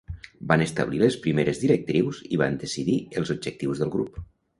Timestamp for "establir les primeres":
0.63-1.61